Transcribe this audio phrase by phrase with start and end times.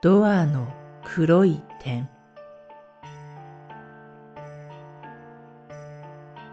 [0.00, 0.68] ドアの
[1.04, 2.08] 黒い点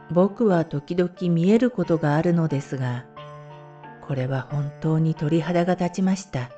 [0.10, 3.06] 僕は時々見えることがあるのですが、
[4.08, 6.50] これは本当に鳥肌が立ちました。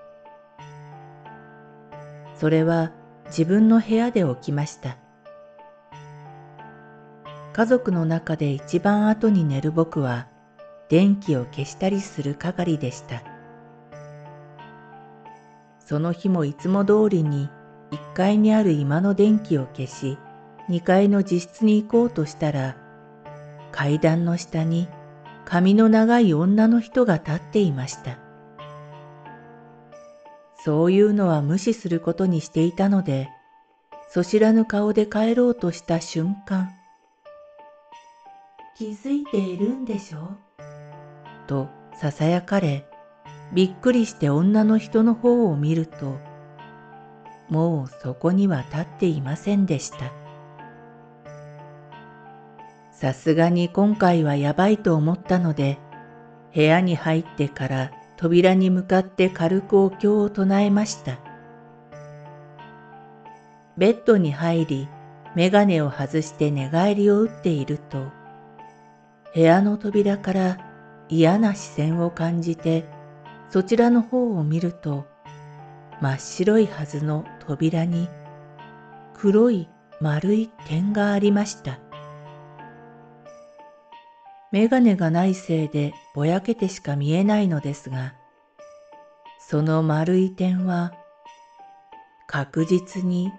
[2.36, 2.94] それは
[3.26, 4.98] 自分の部屋で起きました。
[7.52, 10.30] 家族の中で一番後に寝る僕は
[10.88, 13.37] 電気を消したりする係でした。
[15.88, 17.50] その日もいつも通りに
[17.92, 20.18] 1階にある居間の電気を消し、
[20.70, 22.76] 2階の自室に行こうとしたら、
[23.72, 24.90] 階段の下に
[25.46, 28.20] 髪の長い女の人が立っていました。
[30.66, 33.30] そういうのは無視することにしていたので、
[34.10, 36.70] そ知らぬ顔で帰ろうとした瞬間、
[38.78, 40.36] 気づいているんでしょ？
[41.48, 41.70] と
[42.02, 42.86] 囁かれ、
[43.54, 46.20] びっくりして女の人の方を見ると、
[47.50, 50.12] もうそこには立っていませんでした。
[52.92, 55.78] さすがに今回はやばいと思ったので、
[56.54, 61.20] 部屋に入ってから扉に向かって軽くお経を唱えました。
[63.78, 64.90] ベッドに入り、
[65.36, 68.12] メガネを外して寝返りを打っていると、
[69.36, 70.58] 部屋の扉から
[71.10, 72.86] 嫌な視線を感じて
[73.50, 75.06] そちらの方を見ると、
[76.02, 78.10] 真っ白いはずの扉に
[79.14, 79.70] 黒い
[80.00, 81.80] 丸い点がありました。
[84.52, 88.14] メガネがないせいでぼやけてしか見えないのですが、
[89.40, 90.94] その丸い点は
[92.28, 93.32] 確実に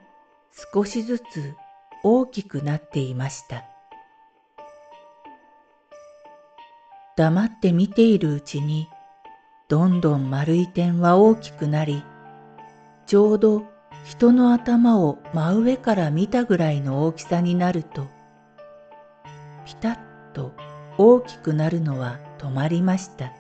[0.73, 1.55] 少しずつ
[2.03, 3.65] 大きくなっていました。
[7.17, 8.89] 黙って見ているうちに
[9.69, 12.03] どんどん丸い点は大きくなり、
[13.05, 13.65] ちょうど
[14.03, 18.07] 人の頭を真上から見たぐらいの大きさになると、
[19.67, 19.99] ピタッ
[20.33, 20.55] と
[20.97, 23.31] 大きくなるのは止まりました。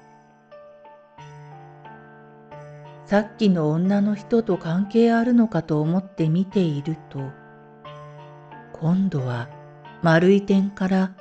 [3.07, 7.21] さっきの女の人と関係あるのかと思って見ていると、
[8.75, 9.49] 今度は
[10.03, 11.13] 丸い点から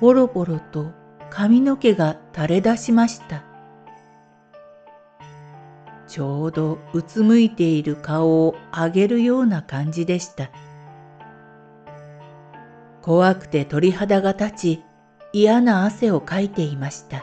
[0.00, 0.92] ボロボロと
[1.30, 3.49] 髪の毛が垂れ出しました。
[6.10, 10.50] ちょうどうつむいている顔を上げるような感じでした。
[13.00, 14.84] 怖くて鳥肌が立ち、
[15.32, 17.22] 嫌な汗をかいていました。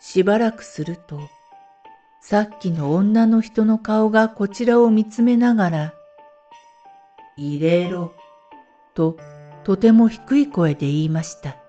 [0.00, 1.20] しばらくすると、
[2.22, 5.94] さっきの女の人の顔がこちらを見つめながら、
[7.36, 8.14] 入れろ、
[8.94, 9.18] と
[9.62, 11.67] とても低い声で言いました。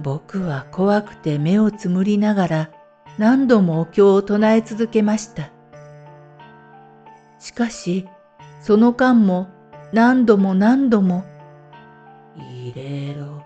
[0.00, 2.70] 僕は怖くて目をつむりながら
[3.18, 5.50] 何度もお経を唱え続けました。
[7.38, 8.06] しかし、
[8.60, 9.48] その間も
[9.92, 11.24] 何度も何度も、
[12.36, 13.42] 入れろ、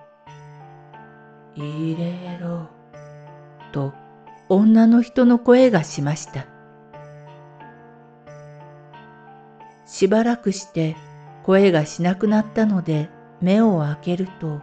[1.54, 2.68] 入れろ、
[3.72, 3.92] と
[4.48, 6.46] 女の人の声がしました。
[9.86, 10.96] しばらくして
[11.44, 13.10] 声がしなくなったので
[13.40, 14.60] 目を開けると、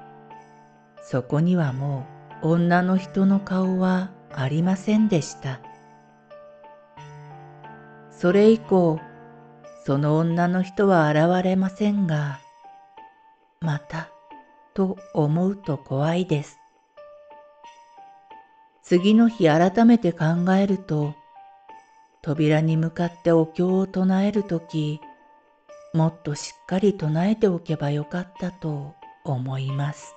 [1.10, 2.06] そこにはも
[2.44, 5.62] う女の人の顔はありませんでした。
[8.12, 9.00] それ以降、
[9.86, 12.42] その女の人は現れませんが、
[13.62, 14.10] また、
[14.74, 16.58] と思うと怖いです。
[18.84, 20.26] 次の日改めて考
[20.60, 21.16] えると、
[22.22, 25.00] 扉に向かってお経を唱えるとき、
[25.94, 28.94] もっとしっかり唱えておけばよかったと
[29.24, 30.17] 思います。